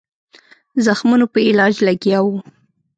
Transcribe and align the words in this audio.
زخمونو 0.85 1.25
په 1.33 1.39
علاج 1.47 1.73
لګیا 1.87 2.19
وو. 2.23 2.37